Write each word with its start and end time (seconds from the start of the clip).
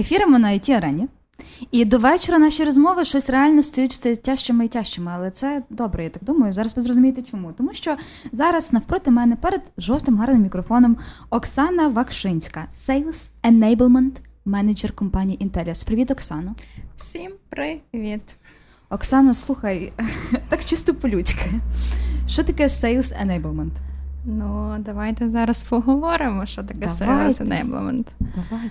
Ефіримо 0.00 0.38
на 0.38 0.48
it 0.48 0.70
арені. 0.70 1.08
І 1.70 1.84
до 1.84 1.98
вечора 1.98 2.38
наші 2.38 2.64
розмови 2.64 3.04
щось 3.04 3.30
реально 3.30 3.62
стають 3.62 3.92
все 3.92 4.16
тяжчими 4.16 4.64
і 4.64 4.68
тяжчими, 4.68 5.12
але 5.14 5.30
це 5.30 5.62
добре, 5.70 6.04
я 6.04 6.10
так 6.10 6.24
думаю. 6.24 6.52
Зараз 6.52 6.76
ви 6.76 6.82
зрозумієте 6.82 7.22
чому. 7.22 7.52
Тому 7.52 7.74
що 7.74 7.96
зараз 8.32 8.72
навпроти 8.72 9.10
мене 9.10 9.36
перед 9.36 9.72
жовтим 9.78 10.16
гарним 10.16 10.42
мікрофоном 10.42 10.96
Оксана 11.30 11.88
Вакшинська, 11.88 12.66
Sales 12.72 13.30
Enablement 13.42 14.20
Manager 14.46 14.92
компанії 14.92 15.38
Intellias. 15.38 15.86
Привіт, 15.86 16.10
Оксано. 16.10 16.54
Всім 16.96 17.32
привіт. 17.48 18.36
Оксано, 18.90 19.34
слухай, 19.34 19.92
так 20.48 20.64
чисто 20.64 20.94
по-людськи. 20.94 21.50
Що 22.26 22.42
таке 22.42 22.64
Sales 22.64 23.26
Enablement? 23.26 23.72
Ну, 24.24 24.76
давайте 24.78 25.30
зараз 25.30 25.62
поговоримо, 25.62 26.46
що 26.46 26.62
таке 26.62 26.86
Sales 26.86 27.46
Enablement. 27.46 28.04
Давайте. 28.20 28.70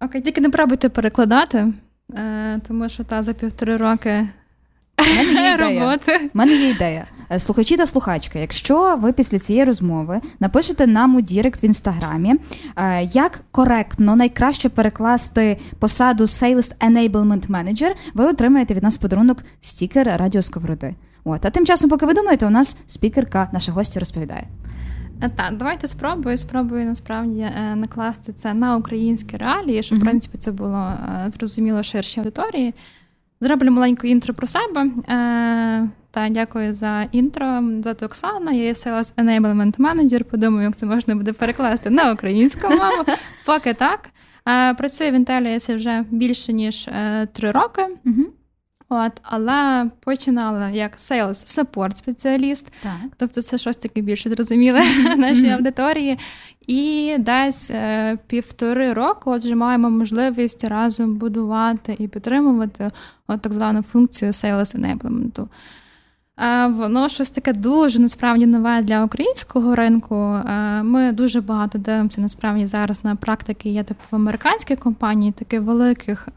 Окей, 0.00 0.20
тільки 0.20 0.40
не 0.40 0.50
пробуйте 0.50 0.88
перекладати, 0.88 1.72
е, 2.14 2.60
тому 2.68 2.88
що 2.88 3.04
та 3.04 3.22
за 3.22 3.32
півтори 3.32 3.76
роки 3.76 4.28
роботи. 5.58 6.30
У 6.34 6.38
мене 6.38 6.52
є 6.52 6.70
ідея. 6.70 7.06
Е, 7.32 7.38
слухачі 7.38 7.76
та 7.76 7.86
слухачки, 7.86 8.38
якщо 8.38 8.96
ви 8.96 9.12
після 9.12 9.38
цієї 9.38 9.64
розмови 9.64 10.20
напишете 10.40 10.86
нам 10.86 11.14
у 11.14 11.20
Direct 11.20 11.62
в 11.62 11.64
інстаграмі, 11.64 12.34
е, 12.76 13.04
як 13.04 13.40
коректно 13.50 14.16
найкраще 14.16 14.68
перекласти 14.68 15.58
посаду 15.78 16.24
Sales 16.24 16.76
Enablement 16.78 17.48
Manager, 17.48 17.90
ви 18.14 18.26
отримаєте 18.26 18.74
від 18.74 18.82
нас 18.82 18.96
подарунок 18.96 19.44
стікер 19.60 20.06
Радіо 20.16 20.42
Сковороди. 20.42 20.94
От, 21.24 21.46
а 21.46 21.50
тим 21.50 21.66
часом, 21.66 21.90
поки 21.90 22.06
ви 22.06 22.14
думаєте, 22.14 22.46
у 22.46 22.50
нас 22.50 22.76
спікерка, 22.86 23.48
наша 23.52 23.72
гостя 23.72 24.00
розповідає. 24.00 24.46
Е, 25.22 25.28
так, 25.28 25.56
давайте 25.56 25.88
спробую. 25.88 26.36
Спробую 26.36 26.84
насправді 26.84 27.40
е, 27.40 27.74
накласти 27.76 28.32
це 28.32 28.54
на 28.54 28.76
українські 28.76 29.36
реалії, 29.36 29.82
щоб 29.82 29.98
в 29.98 30.02
принципі 30.02 30.38
це 30.38 30.52
було 30.52 30.92
е, 31.26 31.30
зрозуміло 31.30 31.82
ширшій 31.82 32.20
аудиторії. 32.20 32.74
Зроблю 33.40 33.70
маленьку 33.70 34.06
інтро 34.06 34.34
про 34.34 34.46
себе. 34.46 34.90
Та 36.10 36.28
дякую 36.30 36.74
за 36.74 37.02
інтро. 37.12 37.62
Звати 37.82 38.06
Оксана, 38.06 38.52
я 38.52 38.64
є 38.64 38.72
Sales 38.72 39.14
Enablement 39.14 39.76
Manager. 39.76 40.22
Подумаю, 40.22 40.62
як 40.62 40.76
це 40.76 40.86
можна 40.86 41.14
буде 41.14 41.32
перекласти 41.32 41.90
на 41.90 42.12
українську 42.12 42.68
мову. 42.68 43.04
Поки 43.46 43.74
так. 43.74 44.10
Працюю 44.76 45.12
в 45.12 45.14
Intellias 45.14 45.76
вже 45.76 46.04
більше 46.10 46.52
ніж 46.52 46.88
три 47.32 47.50
роки. 47.50 47.86
От, 48.88 49.12
Але 49.22 49.90
починала 50.00 50.70
як 50.70 50.96
sales 50.96 51.30
support 51.30 51.96
спеціаліст, 51.96 52.72
так. 52.82 52.92
тобто 53.16 53.42
це 53.42 53.58
щось 53.58 53.76
таке 53.76 54.00
більше 54.00 54.28
зрозуміле 54.28 54.80
нашій 55.16 55.50
аудиторії. 55.50 56.18
І 56.66 57.16
десь 57.18 57.70
е, 57.70 58.18
півтори 58.26 58.92
року 58.92 59.30
отже 59.30 59.54
маємо 59.54 59.90
можливість 59.90 60.64
разом 60.64 61.14
будувати 61.14 61.96
і 61.98 62.08
підтримувати 62.08 62.90
от 63.26 63.40
так 63.40 63.52
звану 63.52 63.82
функцію 63.82 64.30
sales 64.30 64.76
enablement. 64.80 65.46
Воно 66.68 67.08
щось 67.08 67.30
таке 67.30 67.52
дуже 67.52 67.98
насправді 67.98 68.46
нове 68.46 68.82
для 68.82 69.04
українського 69.04 69.74
ринку. 69.74 70.40
Ми 70.82 71.12
дуже 71.12 71.40
багато 71.40 71.78
дивимося 71.78 72.20
насправді 72.20 72.66
зараз 72.66 73.04
на 73.04 73.16
практики 73.16 73.68
є 73.68 73.84
типу 73.84 74.00
в 74.10 74.14
американських 74.16 74.78
компаній, 74.78 75.32
таких 75.32 75.60
великих 75.60 76.28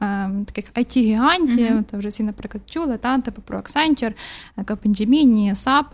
таких 0.45 0.65
it 0.73 0.97
гігантів 0.97 1.71
mm-hmm. 1.71 1.83
Та 1.83 1.97
вже 1.97 2.09
всі, 2.09 2.23
наприклад, 2.23 2.63
чули 2.69 2.97
та 2.97 3.17
типу 3.17 3.41
про 3.41 3.59
Accenture, 3.59 4.13
Capgemini, 4.57 5.51
SAP. 5.51 5.85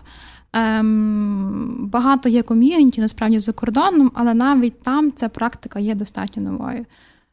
Ем, 0.53 1.89
багато 1.91 2.29
є 2.29 2.41
ком'юніті 2.41 3.01
насправді 3.01 3.39
за 3.39 3.51
кордоном, 3.51 4.11
але 4.13 4.33
навіть 4.33 4.81
там 4.81 5.11
ця 5.11 5.29
практика 5.29 5.79
є 5.79 5.95
достатньо 5.95 6.43
новою. 6.43 6.85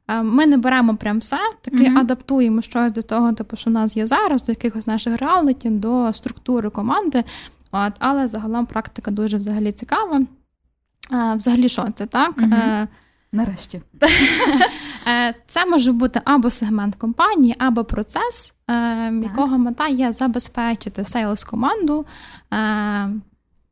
Е, 0.08 0.22
ми 0.22 0.47
не 0.47 0.56
беремо 0.56 0.97
прям 0.97 1.19
все, 1.19 1.39
таки 1.61 1.77
mm-hmm. 1.77 1.98
адаптуємо 1.98 2.62
щось 2.62 2.92
до 2.92 3.03
того, 3.03 3.33
типу, 3.33 3.56
що 3.56 3.70
в 3.70 3.72
нас 3.72 3.97
є 3.97 4.06
зараз, 4.06 4.42
до 4.42 4.53
якихось 4.53 4.86
наших 4.86 5.17
реаліті, 5.20 5.70
до 5.70 6.12
структури 6.12 6.70
команди. 6.70 7.25
От, 7.72 7.92
Але 7.98 8.28
загалом 8.28 8.67
практика 8.67 9.10
дуже 9.10 9.37
взагалі 9.37 9.72
цікава. 9.72 10.22
А, 11.10 11.32
е, 11.32 11.34
Взагалі, 11.37 11.69
що 11.69 11.87
це 11.94 12.06
так? 12.06 12.37
Mm-hmm. 12.37 12.88
Нарешті. 13.34 13.82
Це 15.47 15.66
може 15.66 15.93
бути 15.93 16.21
або 16.25 16.50
сегмент 16.50 16.94
компанії, 16.94 17.55
або 17.59 17.84
процес, 17.84 18.55
якого 19.22 19.59
мета 19.59 19.88
є 19.88 20.12
забезпечити 20.12 21.05
sales 21.04 21.44
команду 21.44 22.06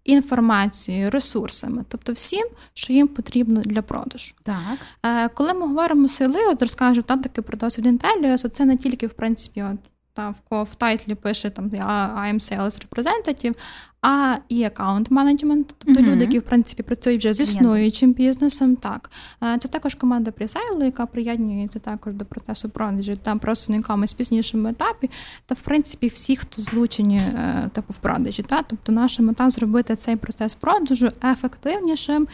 інформацією, 0.04 1.10
ресурсами, 1.10 1.84
тобто 1.88 2.12
всім, 2.12 2.46
що 2.74 2.92
їм 2.92 3.08
потрібно 3.08 3.60
для 3.60 3.82
продажу. 3.82 4.34
Так. 4.42 4.78
Е, 5.02 5.28
коли 5.28 5.54
ми 5.54 5.60
говоримо 5.60 6.08
sales, 6.08 6.40
от 6.46 6.62
розкажу 6.62 7.02
та 7.02 7.16
таки 7.16 7.42
про 7.42 7.58
досвід 7.58 7.86
Intellias, 7.86 8.48
це 8.50 8.64
не 8.64 8.76
тільки 8.76 9.06
в 9.06 9.12
принципі 9.12 9.62
от, 9.62 9.78
та 10.20 10.34
в 10.62 10.74
title 10.74 11.08
і 11.08 11.14
пише 11.14 11.50
там 11.50 11.68
I 11.68 12.34
am 12.34 12.34
sales 12.34 12.86
representative, 12.86 13.54
а 14.02 14.36
і 14.48 14.64
account 14.64 15.10
management, 15.10 15.74
тобто 15.78 16.00
uh-huh. 16.00 16.12
люди, 16.12 16.24
які 16.24 16.38
в 16.38 16.42
принципі 16.42 16.82
працюють 16.82 17.20
вже 17.24 17.34
з 17.34 17.40
існуючим 17.40 18.12
бізнесом. 18.12 18.76
Так 18.76 19.10
е, 19.42 19.58
це 19.58 19.68
також 19.68 19.94
команда 19.94 20.30
presale 20.30 20.72
у, 20.72 20.84
яка 20.84 21.06
приєднується 21.06 21.78
також 21.78 22.14
до 22.14 22.24
процесу 22.24 22.68
продажу 22.68 23.16
там 23.16 23.38
просто 23.38 23.72
на 23.72 23.76
якомусь 23.76 24.12
пізнішому 24.12 24.68
етапі. 24.68 25.10
Та 25.46 25.54
в 25.54 25.62
принципі 25.62 26.08
всі, 26.08 26.36
хто 26.36 26.62
злучені 26.62 27.18
е, 27.18 27.70
типу 27.72 27.92
в 27.92 27.96
продажі. 27.96 28.42
Та 28.42 28.62
тобто 28.62 28.92
наша 28.92 29.22
мета 29.22 29.50
зробити 29.50 29.96
цей 29.96 30.16
процес 30.16 30.54
продажу 30.54 31.12
ефективнішим 31.24 32.28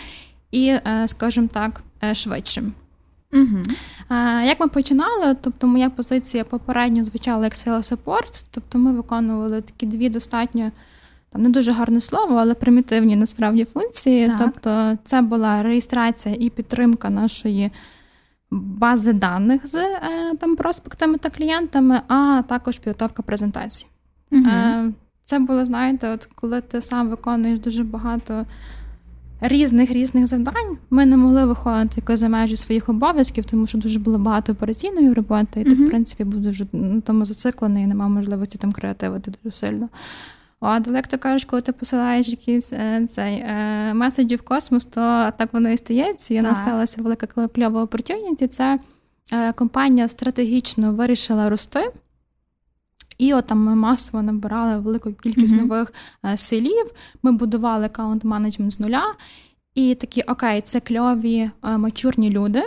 і, 0.50 0.66
е, 0.68 1.04
скажімо 1.08 1.48
так, 1.52 1.82
швидшим. 2.12 2.72
Угу. 3.36 3.62
Як 4.44 4.60
ми 4.60 4.68
починали, 4.68 5.36
тобто 5.40 5.66
моя 5.66 5.90
позиція 5.90 6.44
попередньо 6.44 7.04
звучала 7.04 7.44
як 7.44 7.52
sales 7.52 7.96
support, 7.96 8.44
тобто 8.50 8.78
ми 8.78 8.92
виконували 8.92 9.60
такі 9.62 9.86
дві 9.86 10.08
достатньо 10.08 10.70
там 11.32 11.42
не 11.42 11.48
дуже 11.48 11.72
гарне 11.72 12.00
слово, 12.00 12.36
але 12.36 12.54
примітивні 12.54 13.16
насправді 13.16 13.64
функції. 13.64 14.26
Так. 14.26 14.36
Тобто, 14.38 14.98
це 15.04 15.22
була 15.22 15.62
реєстрація 15.62 16.36
і 16.38 16.50
підтримка 16.50 17.10
нашої 17.10 17.70
бази 18.50 19.12
даних 19.12 19.66
з 19.66 19.74
е, 19.74 20.00
там 20.40 20.56
проспектами 20.56 21.18
та 21.18 21.30
клієнтами, 21.30 22.00
а 22.08 22.42
також 22.48 22.78
підготовка 22.78 23.22
презентацій. 23.22 23.86
Угу. 24.32 24.44
Це 25.24 25.38
було, 25.38 25.64
знаєте, 25.64 26.10
от 26.10 26.28
коли 26.34 26.60
ти 26.60 26.80
сам 26.80 27.08
виконуєш 27.08 27.58
дуже 27.58 27.84
багато 27.84 28.46
різних 29.40 29.90
різних 29.90 30.26
завдань. 30.26 30.78
Ми 30.90 31.06
не 31.06 31.16
могли 31.16 31.44
виходити 31.44 31.94
якось 31.96 32.20
за 32.20 32.28
межі 32.28 32.56
своїх 32.56 32.88
обов'язків, 32.88 33.44
тому 33.44 33.66
що 33.66 33.78
дуже 33.78 33.98
було 33.98 34.18
багато 34.18 34.52
операційної 34.52 35.12
роботи, 35.12 35.60
і 35.60 35.64
ти, 35.64 35.70
mm-hmm. 35.70 35.86
в 35.86 35.88
принципі, 35.88 36.24
був 36.24 36.38
дуже 36.38 36.66
ну, 36.72 37.00
тому 37.00 37.24
зациклений 37.24 37.84
і 37.84 37.86
не 37.86 37.94
мав 37.94 38.10
можливості 38.10 38.58
там 38.58 38.72
креативити 38.72 39.32
дуже 39.42 39.56
сильно. 39.56 39.88
От, 40.60 40.88
але 40.88 40.96
як 40.96 41.06
то 41.06 41.18
кажуть, 41.18 41.44
коли 41.44 41.62
ти 41.62 41.72
посилаєш 41.72 42.28
якісь 42.28 42.72
е, 42.72 43.06
цей 43.10 43.34
е, 43.34 43.94
меседжі 43.94 44.36
в 44.36 44.42
космос, 44.42 44.84
то 44.84 45.30
так 45.38 45.52
воно 45.52 45.70
і 45.70 45.76
стається. 45.76 46.34
І 46.34 46.40
насталася 46.40 47.02
велика 47.02 47.26
кльова 47.26 47.82
опортюніті. 47.82 48.46
Це 48.46 48.78
е, 49.32 49.52
компанія 49.52 50.08
стратегічно 50.08 50.92
вирішила 50.92 51.48
рости. 51.48 51.90
І 53.18 53.34
от 53.34 53.46
там 53.46 53.64
ми 53.64 53.74
масово 53.74 54.22
набирали 54.22 54.78
велику 54.78 55.12
кількість 55.12 55.54
mm-hmm. 55.54 55.60
нових 55.60 55.92
е, 56.24 56.36
селів. 56.36 56.86
Ми 57.22 57.32
будували 57.32 57.86
аккаунт-менеджмент 57.86 58.70
з 58.70 58.80
нуля. 58.80 59.04
І 59.74 59.94
такі 59.94 60.22
окей, 60.22 60.60
це 60.60 60.80
кльові 60.80 61.50
е, 61.64 61.78
мачурні 61.78 62.30
люди, 62.30 62.62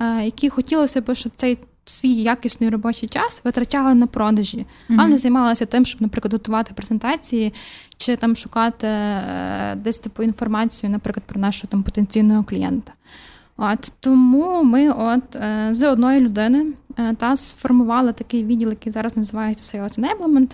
е, 0.00 0.24
які 0.24 0.48
хотілося 0.48 1.00
б, 1.00 1.14
щоб 1.14 1.32
цей 1.36 1.58
свій 1.84 2.12
якісний 2.12 2.70
робочий 2.70 3.08
час 3.08 3.40
витрачали 3.44 3.94
на 3.94 4.06
продажі, 4.06 4.58
mm-hmm. 4.58 5.00
а 5.00 5.06
не 5.06 5.18
займалися 5.18 5.66
тим, 5.66 5.86
щоб, 5.86 6.02
наприклад, 6.02 6.32
готувати 6.32 6.74
презентації 6.74 7.54
чи 7.96 8.16
там 8.16 8.36
шукати 8.36 8.88
десь 9.76 9.98
типу 9.98 10.22
інформацію, 10.22 10.90
наприклад, 10.90 11.24
про 11.26 11.40
нашого 11.40 11.68
там 11.70 11.82
потенційного 11.82 12.44
клієнта. 12.44 12.92
От 13.60 13.92
Тому 14.00 14.62
ми 14.62 14.90
от 14.90 15.36
е, 15.36 15.68
з 15.70 15.90
одної 15.92 16.20
людини 16.20 16.66
е, 16.98 17.14
та 17.14 17.36
сформували 17.36 18.12
такий 18.12 18.44
відділ, 18.44 18.70
який 18.70 18.92
зараз 18.92 19.16
називається 19.16 19.78
Sales 19.78 20.00
Enablement. 20.00 20.50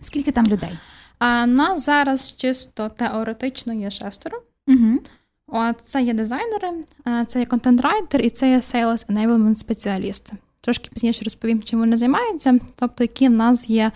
Скільки 0.00 0.32
там 0.32 0.46
людей? 0.46 0.78
А 1.18 1.46
нас 1.46 1.84
зараз 1.84 2.34
чисто 2.36 2.88
теоретично 2.88 3.72
є 3.72 3.90
шестеро. 3.90 4.42
Угу. 4.68 4.98
От 5.46 5.76
Це 5.84 6.02
є 6.02 6.14
дизайнери, 6.14 6.68
е, 7.06 7.24
це 7.24 7.40
є 7.40 7.46
контент-райтер 7.46 8.20
і 8.20 8.30
це 8.30 8.50
є 8.50 8.56
Sales 8.56 9.06
Enablement 9.10 9.54
спеціалісти. 9.54 10.32
Трошки 10.60 10.90
пізніше 10.92 11.24
розповім, 11.24 11.62
чим 11.62 11.78
вони 11.78 11.96
займаються. 11.96 12.58
Тобто, 12.76 13.04
які 13.04 13.28
в 13.28 13.32
нас 13.32 13.68
є 13.68 13.90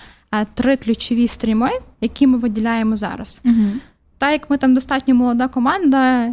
три 0.55 0.77
ключові 0.77 1.29
стріми, 1.29 1.71
які 2.01 2.27
ми 2.27 2.39
виділяємо 2.39 2.97
зараз. 2.97 3.43
Угу. 3.45 3.67
Так 4.19 4.33
як 4.33 4.51
ми 4.51 4.59
там 4.59 4.75
достатньо 4.75 5.15
молода 5.15 5.49
команда, 5.49 6.33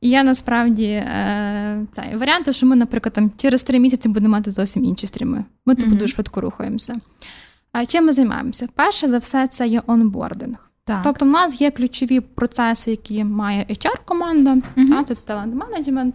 Є 0.00 0.22
насправді 0.22 0.84
е, 0.86 1.86
цей 1.90 2.16
варіант, 2.16 2.54
що 2.54 2.66
ми, 2.66 2.76
наприклад, 2.76 3.12
там 3.12 3.30
через 3.36 3.62
три 3.62 3.78
місяці 3.78 4.08
будемо 4.08 4.32
мати 4.32 4.50
зовсім 4.50 4.84
інші 4.84 5.06
стріми. 5.06 5.44
Ми 5.66 5.74
типу 5.74 5.90
mm-hmm. 5.90 5.98
дуже 5.98 6.14
швидко 6.14 6.40
рухаємося. 6.40 6.96
А 7.72 7.86
чим 7.86 8.06
ми 8.06 8.12
займаємося? 8.12 8.68
Перше 8.74 9.08
за 9.08 9.18
все, 9.18 9.46
це 9.46 9.66
є 9.66 9.82
онбординг. 9.86 10.70
Так. 10.84 11.00
Тобто, 11.04 11.24
в 11.24 11.28
нас 11.28 11.60
є 11.60 11.70
ключові 11.70 12.20
процеси, 12.20 12.90
які 12.90 13.24
має 13.24 13.66
HR-команда, 13.70 14.54
mm-hmm. 14.76 15.04
це 15.04 15.14
талант-менеджмент. 15.14 16.14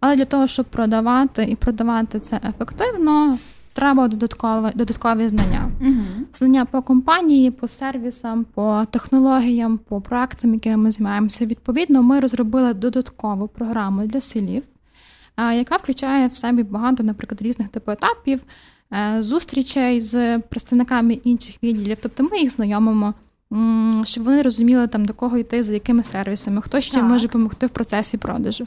Але 0.00 0.16
для 0.16 0.24
того, 0.24 0.46
щоб 0.46 0.66
продавати 0.66 1.44
і 1.44 1.56
продавати 1.56 2.20
це 2.20 2.40
ефективно, 2.48 3.38
треба 3.78 4.08
додаткові, 4.08 4.72
додаткові 4.74 5.28
знання. 5.28 5.70
Угу. 5.80 6.26
Знання 6.32 6.64
по 6.64 6.82
компанії, 6.82 7.50
по 7.50 7.68
сервісам, 7.68 8.46
по 8.54 8.84
технологіям, 8.90 9.78
по 9.78 10.00
проектам, 10.00 10.54
якими 10.54 10.76
ми 10.76 10.90
займаємося. 10.90 11.46
Відповідно, 11.46 12.02
ми 12.02 12.20
розробили 12.20 12.74
додаткову 12.74 13.48
програму 13.48 14.06
для 14.06 14.20
селів, 14.20 14.62
яка 15.38 15.76
включає 15.76 16.26
в 16.26 16.36
себе 16.36 16.62
багато, 16.62 17.02
наприклад, 17.02 17.42
різних 17.42 17.68
типу 17.68 17.90
етапів, 17.92 18.40
е, 18.92 19.22
зустрічей 19.22 20.00
з 20.00 20.38
представниками 20.38 21.14
інших 21.14 21.56
відділів. 21.62 21.96
Тобто 22.02 22.22
ми 22.22 22.38
їх 22.38 22.50
знайомимо. 22.50 23.14
Щоб 24.04 24.24
вони 24.24 24.42
розуміли, 24.42 24.86
там 24.86 25.04
до 25.04 25.14
кого 25.14 25.38
йти, 25.38 25.62
за 25.62 25.72
якими 25.72 26.04
сервісами, 26.04 26.62
хто 26.62 26.80
ще 26.80 26.94
так. 26.94 27.04
може 27.04 27.26
допомогти 27.26 27.66
в 27.66 27.70
процесі 27.70 28.16
продажу. 28.18 28.66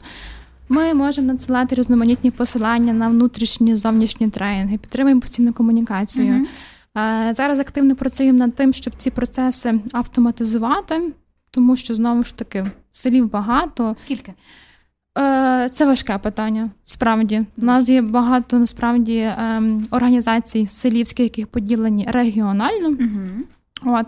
Ми 0.71 0.93
можемо 0.93 1.27
надсилати 1.27 1.75
різноманітні 1.75 2.31
посилання 2.31 2.93
на 2.93 3.07
внутрішні 3.07 3.75
зовнішні 3.75 4.29
тренінги, 4.29 4.77
підтримуємо 4.77 5.21
постійну 5.21 5.53
комунікацію. 5.53 6.47
Uh-huh. 6.95 7.33
Зараз 7.33 7.59
активно 7.59 7.95
працюємо 7.95 8.39
над 8.39 8.55
тим, 8.55 8.73
щоб 8.73 8.93
ці 8.97 9.11
процеси 9.11 9.79
автоматизувати, 9.91 11.13
тому 11.51 11.75
що 11.75 11.95
знову 11.95 12.23
ж 12.23 12.37
таки 12.37 12.65
селів 12.91 13.31
багато. 13.31 13.93
Скільки? 13.97 14.33
Е, 15.17 15.69
це 15.73 15.85
важке 15.85 16.17
питання. 16.17 16.69
Справді 16.83 17.45
у 17.57 17.65
нас 17.65 17.89
є 17.89 18.01
багато 18.01 18.59
насправді 18.59 19.31
ем, 19.37 19.87
організацій 19.91 20.67
селівських, 20.67 21.23
яких 21.23 21.47
поділені 21.47 22.07
регіонально. 22.09 22.89
Uh-huh. 22.89 23.41
От 23.85 24.07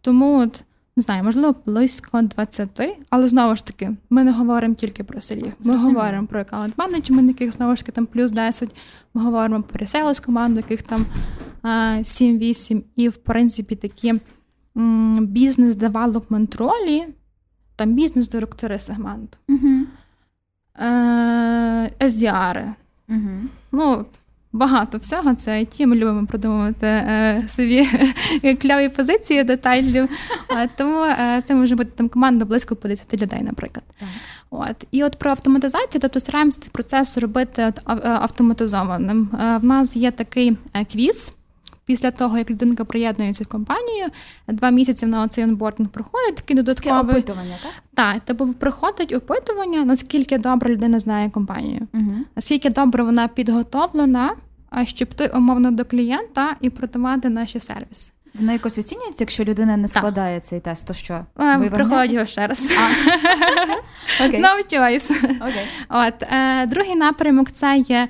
тому 0.00 0.38
от 0.38 0.62
не 0.96 1.02
знаю, 1.02 1.24
можливо, 1.24 1.54
близько 1.66 2.22
20, 2.22 2.98
але 3.10 3.28
знову 3.28 3.56
ж 3.56 3.66
таки, 3.66 3.90
ми 4.10 4.24
не 4.24 4.32
говоримо 4.32 4.74
тільки 4.74 5.04
про 5.04 5.20
селі. 5.20 5.44
Ми 5.44 5.52
Зрозуміло. 5.60 6.00
говоримо 6.00 6.26
про 6.26 6.40
аккаунт 6.40 6.78
менеджмент, 6.78 7.28
яких 7.28 7.52
знову 7.52 7.76
ж 7.76 7.82
таки 7.82 7.92
там 7.92 8.06
плюс 8.06 8.30
10, 8.30 8.76
Ми 9.14 9.22
говоримо 9.22 9.62
про 9.62 9.78
реселес 9.78 10.20
команду, 10.20 10.56
яких 10.56 10.82
там 10.82 11.06
7-8, 11.64 12.82
і 12.96 13.08
в 13.08 13.16
принципі 13.16 13.76
такі 13.76 14.14
бізнес-девелопмент 15.20 16.56
ролі, 16.56 17.06
там 17.76 17.94
бізнес-директори 17.94 18.78
сегменту. 18.78 19.38
Угу. 19.48 19.86
SDR. 22.00 22.74
Угу. 23.08 23.30
Ну, 23.72 24.06
багато 24.54 24.98
всього. 24.98 25.34
Це 25.34 25.50
IT, 25.50 25.86
Ми 25.86 25.96
любимо 25.96 26.26
продумувати 26.26 26.86
е, 26.86 27.44
собі 27.48 27.88
кляві 28.62 28.88
позиції 28.88 29.44
детайлів. 29.44 30.08
Тому 30.76 31.02
е, 31.04 31.42
це 31.46 31.54
може 31.54 31.76
бути 31.76 31.90
там 31.96 32.08
команда 32.08 32.44
близько 32.44 32.76
50 32.76 33.14
людей, 33.14 33.42
наприклад. 33.42 33.84
Так. 34.00 34.08
От 34.50 34.86
і 34.90 35.04
от 35.04 35.16
про 35.16 35.30
автоматизацію, 35.30 36.00
тобто 36.00 36.20
стараємося 36.20 36.60
цей 36.60 36.70
процес 36.72 37.18
робити 37.18 37.72
автоматизованим. 38.04 39.30
Е, 39.40 39.56
в 39.56 39.64
нас 39.64 39.96
є 39.96 40.10
такий 40.10 40.56
квіз. 40.92 41.34
Після 41.86 42.10
того, 42.10 42.38
як 42.38 42.50
людинка 42.50 42.84
приєднується 42.84 43.44
в 43.44 43.46
компанію, 43.46 44.06
два 44.48 44.70
місяці 44.70 45.06
на 45.06 45.28
цей 45.28 45.44
онбординг 45.44 45.88
проходить 45.88 46.34
такі 46.36 46.54
додаткові 46.54 46.92
Таке 46.92 47.10
опитування, 47.12 47.56
так? 47.62 47.72
Так, 47.94 48.22
тобто 48.24 48.54
приходить 48.58 49.14
опитування, 49.14 49.84
наскільки 49.84 50.38
добре 50.38 50.74
людина 50.74 50.98
знає 50.98 51.30
компанію, 51.30 51.88
угу. 51.94 52.14
наскільки 52.36 52.70
добре 52.70 53.02
вона 53.02 53.28
підготовлена, 53.28 54.36
щоб 54.84 55.14
ти 55.14 55.28
умовно 55.28 55.70
до 55.70 55.84
клієнта 55.84 56.56
і 56.60 56.70
продавати 56.70 57.28
наші 57.28 57.60
сервіси. 57.60 58.12
Вона 58.34 58.52
якось 58.52 58.78
оцінюється, 58.78 59.22
якщо 59.24 59.44
людина 59.44 59.76
не 59.76 59.88
складає 59.88 60.40
цей 60.40 60.60
тест, 60.60 60.88
то 60.88 60.94
що? 60.94 61.26
Ви 61.36 61.70
Приходить 61.70 62.12
його 62.12 62.26
ще 62.26 62.46
раз. 62.46 62.70
Okay. 64.20 64.40
No 64.40 64.74
choice. 64.74 65.10
Okay. 65.40 65.66
От, 65.88 66.22
е, 66.22 66.66
Другий 66.66 66.94
напрямок 66.94 67.50
це 67.50 67.76
є 67.76 68.08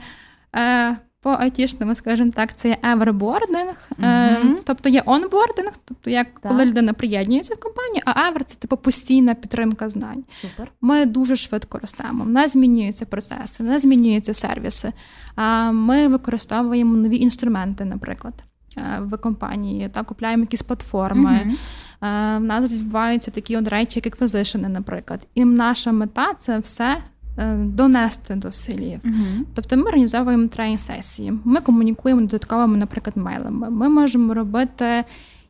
е, 0.56 0.96
по 1.24 1.30
айтішному, 1.30 1.94
скажімо 1.94 2.30
так, 2.34 2.56
це 2.56 2.68
є 2.68 2.78
everboarding, 2.82 3.90
uh-huh. 3.98 4.54
тобто 4.64 4.88
є 4.88 5.02
onboarding, 5.06 5.72
тобто 5.84 6.10
як 6.10 6.26
так. 6.40 6.52
коли 6.52 6.64
людина 6.64 6.92
приєднується 6.92 7.54
в 7.54 7.60
компанію, 7.60 8.02
а 8.04 8.28
ever 8.28 8.44
це 8.44 8.56
типу 8.56 8.76
постійна 8.76 9.34
підтримка 9.34 9.88
знань. 9.88 10.24
Супер. 10.28 10.72
Ми 10.80 11.06
дуже 11.06 11.36
швидко 11.36 11.78
ростемо. 11.78 12.24
В 12.24 12.28
нас 12.28 12.52
змінюються 12.52 13.06
процеси, 13.06 13.62
в 13.62 13.66
нас 13.66 13.82
змінюються 13.82 14.34
сервіси. 14.34 14.92
А 15.36 15.72
ми 15.72 16.08
використовуємо 16.08 16.96
нові 16.96 17.16
інструменти, 17.16 17.84
наприклад. 17.84 18.34
Е, 18.76 19.00
в 19.00 19.18
компанії 19.18 19.88
та 19.88 20.02
купляємо 20.02 20.42
якісь 20.42 20.62
платформи. 20.62 21.30
Uh-huh. 21.30 22.38
В 22.38 22.40
нас 22.40 22.72
відбуваються 22.72 23.30
такі 23.30 23.56
от 23.56 23.68
речі, 23.68 24.00
як 24.04 24.06
acquisition 24.06 24.59
и, 24.59 24.68
наприклад. 24.68 25.26
І 25.34 25.44
наша 25.44 25.92
мета 25.92 26.34
це 26.38 26.58
все 26.58 26.96
Е, 26.96 27.13
донести 27.56 28.34
до 28.34 28.52
селів. 28.52 29.00
Uh-huh. 29.04 29.40
Тобто 29.54 29.76
ми 29.76 29.82
організовуємо 29.82 30.48
тренінг 30.48 30.80
сесії, 30.80 31.32
ми 31.44 31.60
комунікуємо 31.60 32.20
додатковими, 32.20 32.76
наприклад, 32.76 33.16
мейлами. 33.16 33.70
Ми 33.70 33.88
можемо 33.88 34.34
робити 34.34 35.04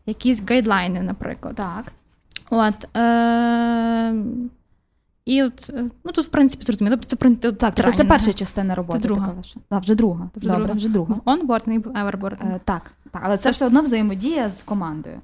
якісь 0.07 0.43
гайдлайни, 0.49 1.03
наприклад. 1.03 1.55
Так. 1.55 1.93
От, 2.51 2.97
е- 2.97 4.15
і 5.25 5.43
от, 5.43 5.71
е, 5.75 5.85
ну 6.05 6.13
тут, 6.13 6.25
в 6.25 6.29
принципі, 6.29 6.65
зрозуміло. 6.65 6.97
Тобто 6.97 7.27
це 7.41 7.53
Так, 7.53 7.75
тобто 7.75 7.93
це 7.93 8.05
перша 8.05 8.33
частина 8.33 8.75
роботи. 8.75 8.99
Це 8.99 9.09
друга. 9.09 9.27
Така 9.27 9.37
ваша. 9.37 9.61
Вже 9.71 9.95
друга. 9.95 10.31
Вже 10.37 10.49
Добре, 10.49 10.63
друга. 10.65 10.75
вже 10.75 10.89
друга. 10.89 11.15
В 11.15 11.31
онбординг 11.31 11.79
і 11.79 11.99
евербординг. 11.99 12.55
Е, 12.55 12.61
так, 12.65 12.91
так, 13.11 13.23
але 13.25 13.37
це, 13.37 13.43
це 13.43 13.51
все 13.51 13.67
одно 13.67 13.83
взаємодія 13.83 14.51
з 14.51 14.63
командою. 14.63 15.21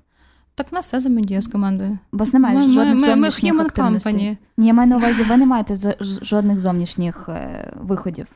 Так 0.61 0.73
нас 0.73 0.87
все 0.87 0.97
взаємодія 0.97 1.41
з 1.41 1.47
командою. 1.47 1.99
У 2.12 2.17
вас 2.17 2.33
немає 2.33 2.59
ми, 2.59 2.71
жодних 2.71 2.95
ми, 2.95 3.01
зовнішніх 3.01 3.55
ми 3.55 3.65
активностей? 3.65 4.15
Company. 4.15 4.37
Ні, 4.57 4.67
я 4.67 4.75
маю 4.75 4.89
на 4.89 4.97
увазі, 4.97 5.23
ви 5.23 5.37
не 5.37 5.47
маєте 5.47 5.95
жодних 6.01 6.61
зовнішніх 6.61 7.29
е, 7.29 7.73
виходів. 7.83 8.27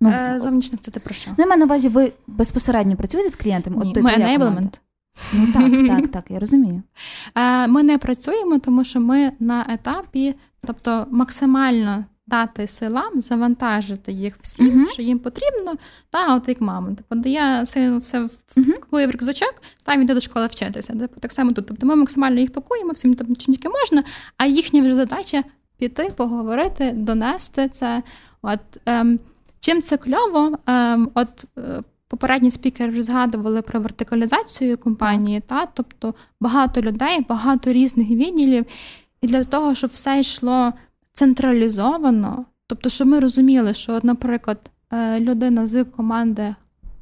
Ну, 0.00 0.10
е, 0.10 0.40
Зовнішніх 0.42 0.80
це 0.80 0.90
ти 0.90 1.00
про 1.00 1.14
що? 1.14 1.30
Ну, 1.30 1.36
я 1.38 1.46
маю 1.46 1.58
на 1.58 1.64
увазі, 1.64 1.88
ви 1.88 2.12
безпосередньо 2.26 2.96
працюєте 2.96 3.30
з 3.30 3.36
клієнтами? 3.36 3.76
Ні, 3.84 3.92
От, 3.96 4.02
Ми 4.02 4.10
enablement. 4.10 4.78
Ну 5.32 5.46
так, 5.52 5.86
так, 5.88 6.08
так, 6.08 6.24
я 6.28 6.38
розумію. 6.38 6.82
Е, 7.34 7.66
ми 7.66 7.82
не 7.82 7.98
працюємо, 7.98 8.58
тому 8.58 8.84
що 8.84 9.00
ми 9.00 9.32
на 9.40 9.66
етапі, 9.68 10.34
тобто 10.66 11.06
максимально 11.10 12.04
дати 12.32 12.66
силам, 12.66 13.20
завантажити 13.20 14.12
їх 14.12 14.34
всім, 14.40 14.66
uh-huh. 14.66 14.92
що 14.92 15.02
їм 15.02 15.18
потрібно, 15.18 15.74
та 16.10 16.34
от 16.34 16.48
як 16.48 16.60
мама. 16.60 16.94
Типу, 16.94 17.14
дає 17.14 17.66
сину 17.66 17.98
все 17.98 18.20
в 18.20 18.24
uh-huh. 18.56 19.06
в 19.06 19.10
рюкзачок, 19.10 19.54
там 19.84 20.02
йде 20.02 20.14
до 20.14 20.20
школи 20.20 20.46
вчитися. 20.46 20.92
Типу, 20.92 21.20
так 21.20 21.32
само 21.32 21.52
тут. 21.52 21.66
Тобто 21.66 21.86
ми 21.86 21.96
максимально 21.96 22.40
їх 22.40 22.52
пакуємо, 22.52 22.92
всім 22.92 23.14
там 23.14 23.36
чим 23.36 23.54
тільки 23.54 23.68
можна, 23.68 24.04
а 24.36 24.46
їхня 24.46 24.82
вже 24.82 24.94
задача 24.94 25.42
піти, 25.78 26.12
поговорити, 26.16 26.92
донести 26.92 27.68
це. 27.68 28.02
От 28.42 28.60
ем, 28.86 29.20
чим 29.60 29.82
це 29.82 29.96
кльово? 29.96 30.58
Ем, 30.66 31.10
от 31.14 31.44
е, 31.58 31.82
Попередні 32.08 32.50
спікери 32.50 32.90
вже 32.92 33.02
згадували 33.02 33.62
про 33.62 33.80
вертикалізацію 33.80 34.78
компанії, 34.78 35.40
та 35.40 35.66
тобто 35.66 36.14
багато 36.40 36.80
людей, 36.80 37.26
багато 37.28 37.72
різних 37.72 38.10
відділів, 38.10 38.64
і 39.20 39.26
для 39.26 39.44
того, 39.44 39.74
щоб 39.74 39.90
все 39.90 40.20
йшло 40.20 40.72
централізовано, 41.12 42.44
тобто, 42.66 42.88
щоб 42.88 43.08
ми 43.08 43.20
розуміли, 43.20 43.74
що, 43.74 44.00
наприклад, 44.02 44.70
е, 44.92 45.20
людина 45.20 45.66
з 45.66 45.84
команди 45.84 46.54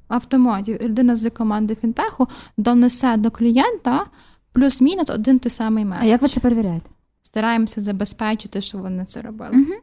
автоматів, 0.08 0.82
людина 0.82 1.16
з 1.16 1.30
команди 1.30 1.74
фінтеху 1.74 2.28
донесе 2.56 3.16
до 3.16 3.30
клієнта 3.30 4.06
плюс-мінус 4.52 5.10
один 5.10 5.38
той 5.38 5.50
самий 5.50 5.84
меседж. 5.84 6.04
А 6.04 6.06
як 6.06 6.22
ви 6.22 6.28
це 6.28 6.40
перевіряєте? 6.40 6.90
Стараємося 7.22 7.80
забезпечити, 7.80 8.60
що 8.60 8.78
вони 8.78 9.04
це 9.04 9.22
робили. 9.22 9.50
Угу. 9.52 9.74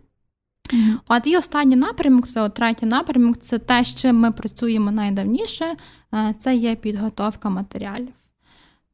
Угу. 0.73 0.99
От 1.09 1.27
і 1.27 1.37
останній 1.37 1.75
напрямок, 1.75 2.27
це 2.27 2.41
от 2.41 2.53
третій 2.53 2.85
напрямок, 2.85 3.37
це 3.37 3.59
те, 3.59 3.83
з 3.83 3.95
чим 3.95 4.19
ми 4.19 4.31
працюємо 4.31 4.91
найдавніше, 4.91 5.75
е, 6.13 6.35
це 6.39 6.55
є 6.55 6.75
підготовка 6.75 7.49
матеріалів. 7.49 8.13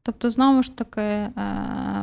Тобто, 0.03 0.31
знову 0.31 0.63
ж 0.63 0.77
таки, 0.77 1.01
е, 1.01 1.31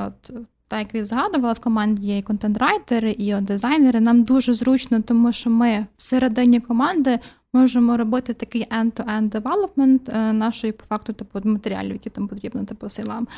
от 0.07 0.31
так 0.71 0.79
як 0.79 0.95
ви 0.95 1.05
згадувала, 1.05 1.53
в 1.53 1.59
команді 1.59 2.07
є 2.07 2.19
і 2.19 2.23
контент-райтери, 2.23 3.15
і 3.19 3.35
дизайнери. 3.41 4.01
Нам 4.01 4.23
дуже 4.23 4.55
зручно, 4.55 5.03
тому 5.03 5.33
що 5.33 5.51
ми 5.51 5.87
всередині 5.97 6.61
команди 6.61 7.19
можемо 7.53 7.97
робити 7.97 8.35
такий 8.35 8.67
end-to-end 8.67 9.29
девелопмент 9.29 10.09
нашої 10.33 10.73
по 10.73 10.85
факту 10.85 11.13
типу 11.13 11.41
матеріалів, 11.45 11.93
які 11.93 12.11
там 12.11 12.29
потрібно 12.29 12.65
типу 12.65 12.89
силам. 12.89 13.29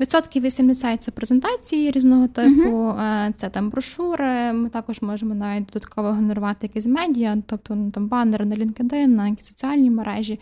Відсотки 0.00 0.40
80 0.40 1.02
це 1.02 1.10
презентації 1.10 1.90
різного 1.90 2.28
типу, 2.28 2.70
uh-huh. 2.70 3.32
це 3.36 3.48
там 3.48 3.70
брошури. 3.70 4.52
Ми 4.52 4.68
також 4.68 5.02
можемо 5.02 5.34
навіть 5.34 5.66
додатково 5.66 6.10
генерувати 6.10 6.58
якісь 6.66 6.86
медіа, 6.86 7.36
тобто 7.46 7.74
ну, 7.74 7.90
там 7.90 8.08
банери 8.08 8.44
на 8.44 8.56
LinkedIn, 8.56 9.06
на 9.06 9.28
якісь 9.28 9.46
соціальні 9.46 9.90
мережі. 9.90 10.40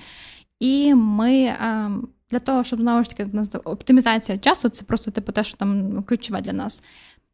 І 0.61 0.95
ми 0.95 1.57
ем, 1.61 2.09
для 2.31 2.39
того, 2.39 2.65
щоб 2.65 2.81
знову 2.81 3.05
ж 3.05 3.11
таки 3.11 3.31
оптимізація 3.65 4.39
часу, 4.39 4.69
це 4.69 4.85
просто 4.85 5.11
типу 5.11 5.33
те, 5.33 5.45
що 5.45 5.57
там 5.57 6.03
ключове 6.03 6.41
для 6.41 6.53
нас. 6.53 6.83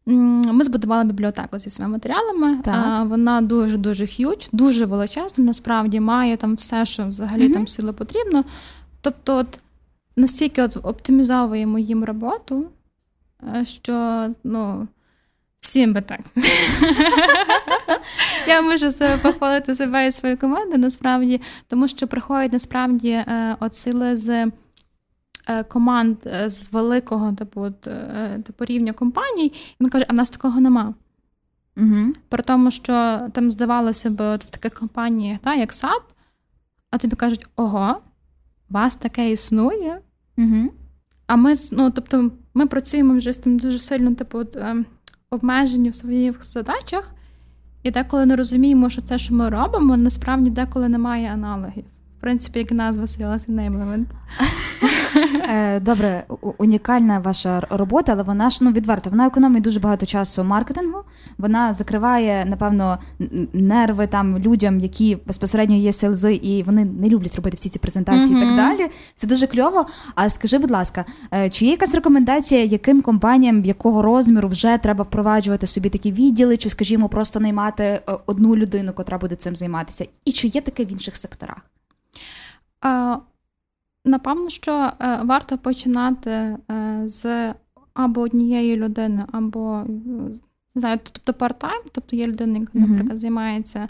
Ми 0.07 0.65
збудували 0.65 1.05
бібліотеку 1.05 1.59
зі 1.59 1.71
своїми 1.71 1.93
матеріалами. 1.93 2.63
Так. 2.65 3.07
Вона 3.07 3.41
дуже 3.41 3.77
дуже 3.77 4.07
х'юч, 4.07 4.49
дуже 4.53 4.87
величезна. 4.87 5.45
Насправді 5.45 6.01
має 6.01 6.37
там 6.37 6.55
все, 6.55 6.85
що 6.85 7.07
взагалі 7.07 7.49
mm 7.49 7.55
там 7.55 7.67
сили 7.67 7.93
потрібно. 7.93 8.45
Тобто, 9.01 9.37
от 9.37 9.59
настільки 10.17 10.63
от 10.63 10.77
оптимізовуємо 10.83 11.79
їм 11.79 12.05
роботу, 12.05 12.67
е, 13.57 13.65
що 13.65 14.29
ну, 14.45 14.89
Всім 15.65 15.93
би 15.93 16.01
так. 16.01 16.21
Я 18.47 18.63
можу 18.63 18.91
себе 18.91 19.17
похвалити 19.23 19.75
себе 19.75 20.07
і 20.07 20.13
свою 20.13 20.39
команду 20.39 20.79
насправді, 20.79 21.41
тому 21.69 21.89
що 21.89 22.07
приходять 22.07 22.53
насправді 22.53 23.11
е, 23.11 23.57
от 23.61 23.77
сили 23.77 24.17
з 24.17 24.47
команд 25.69 26.17
е, 26.27 26.51
з 26.51 26.73
великого 26.73 27.33
типу, 27.33 27.61
от, 27.61 27.81
типу 28.45 28.65
рівня 28.65 28.93
компаній, 28.93 29.53
він 29.81 29.89
каже, 29.89 30.07
а 30.09 30.13
в 30.13 30.17
нас 30.17 30.31
такого 30.31 30.61
нема. 30.61 30.95
Угу. 31.77 32.13
При 32.29 32.43
тому, 32.43 32.71
що 32.71 33.21
там 33.33 33.51
здавалося 33.51 34.11
б, 34.11 34.21
от 34.21 34.45
в 34.45 34.51
таких 34.51 34.75
компаніях, 34.75 35.39
та, 35.39 35.55
як 35.55 35.73
SAP, 35.73 36.03
а 36.91 36.99
тобі 36.99 37.17
кажуть, 37.17 37.47
ого, 37.57 37.97
у 38.71 38.75
вас 38.75 38.97
таке 38.97 39.33
існує. 39.33 40.01
Угу. 40.39 40.73
А 41.27 41.37
ми 41.37 41.55
ну, 41.73 41.91
тобто, 41.91 42.31
ми 42.55 42.67
працюємо 42.67 43.15
вже 43.15 43.33
з 43.33 43.37
тим 43.37 43.59
дуже 43.59 43.79
сильно, 43.79 44.15
типу, 44.15 44.39
от, 44.39 44.57
обмежені 45.31 45.91
в 45.91 45.95
своїх 45.95 46.45
задачах, 46.45 47.15
і 47.83 47.91
деколи 47.91 48.27
не 48.27 48.37
розуміємо, 48.37 48.91
що 48.91 49.03
це, 49.03 49.19
що 49.19 49.35
ми 49.35 49.49
робимо, 49.49 49.97
насправді 49.97 50.51
деколи 50.51 50.89
немає 50.89 51.33
аналогів 51.33 51.85
принципі, 52.21 52.59
як 52.59 52.73
назва 52.73 53.05
Sales 53.05 53.51
Enablement. 53.51 54.05
Е, 55.49 55.81
добре, 55.81 56.25
унікальна 56.59 57.19
ваша 57.19 57.61
робота, 57.71 58.13
але 58.13 58.23
вона 58.23 58.51
ж 58.51 58.59
ну 58.61 58.73
відверто, 58.73 59.11
вона 59.11 59.27
економить 59.27 59.63
дуже 59.63 59.81
багато 59.81 60.07
часу 60.07 60.45
маркетингу. 60.45 60.99
Вона 61.39 61.73
закриває, 61.73 62.45
напевно, 62.45 62.99
нерви 63.53 64.07
там 64.07 64.39
людям, 64.39 64.81
які 64.81 65.19
безпосередньо 65.27 65.77
є 65.77 65.93
селзи, 65.93 66.35
і 66.35 66.63
вони 66.63 66.85
не 66.85 67.09
люблять 67.09 67.37
робити 67.37 67.57
всі 67.57 67.69
ці 67.69 67.79
презентації 67.79 68.37
mm-hmm. 68.37 68.43
і 68.43 68.47
так 68.47 68.57
далі. 68.57 68.91
Це 69.15 69.27
дуже 69.27 69.47
кльово. 69.47 69.87
А 70.15 70.29
скажи, 70.29 70.59
будь 70.59 70.71
ласка, 70.71 71.05
е, 71.35 71.51
чи 71.51 71.65
є 71.65 71.71
якась 71.71 71.95
рекомендація, 71.95 72.65
яким 72.65 73.03
компаніям 73.03 73.65
якого 73.65 74.03
розміру 74.03 74.49
вже 74.49 74.79
треба 74.79 75.05
впроваджувати 75.05 75.67
собі 75.67 75.89
такі 75.89 76.13
відділи, 76.13 76.57
чи, 76.57 76.69
скажімо, 76.69 77.09
просто 77.09 77.41
наймати 77.41 77.85
е, 77.85 78.03
одну 78.27 78.57
людину, 78.57 78.93
котра 78.93 79.19
буде 79.19 79.35
цим 79.35 79.57
займатися? 79.57 80.07
І 80.25 80.33
чи 80.33 80.49
є 80.49 80.61
таке 80.61 80.85
в 80.85 80.93
інших 80.93 81.17
секторах? 81.17 81.74
Напевно, 84.05 84.49
що 84.49 84.73
е, 84.73 85.21
варто 85.23 85.59
починати 85.59 86.31
е, 86.31 87.03
з 87.07 87.55
або 87.95 88.21
однієї 88.21 88.77
людини, 88.77 89.25
або 89.33 89.85
не 90.75 90.81
знаю, 90.81 90.99
тобто 91.03 91.47
part-time, 91.47 91.85
тобто 91.93 92.17
є 92.17 92.27
людина, 92.27 92.59
яка, 92.59 92.79
наприклад, 92.79 93.19
займається. 93.19 93.89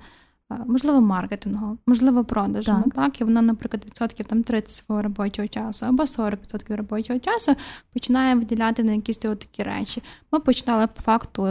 Е, 0.53 0.59
можливо, 0.67 1.01
маркетингом, 1.01 1.79
можливо, 1.87 2.25
продажем, 2.25 2.83
так. 2.83 2.95
так, 2.95 3.21
і 3.21 3.25
вона, 3.25 3.43
наприклад, 3.43 3.85
відсотків 3.87 4.27
там 4.27 4.43
30 4.43 4.71
свого 4.71 5.03
робочого 5.03 5.49
часу 5.49 5.87
або 5.87 6.03
40% 6.03 6.77
робочого 6.77 7.19
часу 7.19 7.55
починає 7.93 8.35
виділяти 8.35 8.85
на 8.85 8.93
якісь 8.93 9.19
такі 9.19 9.63
речі. 9.63 10.03
Ми 10.33 10.41
починали 10.41 10.87
по 10.87 11.03
факту 11.03 11.49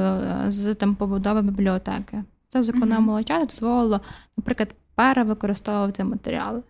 з 0.47 0.75
там 0.75 0.95
побудови 0.95 1.41
бібліотеки. 1.41 2.23
Це 2.49 2.61
зекономило 2.61 3.17
mm-hmm. 3.17 3.23
час, 3.23 3.47
дозволило, 3.47 4.01
наприклад, 4.37 4.69
перевикористовувати 4.95 6.03
матеріали. 6.03 6.61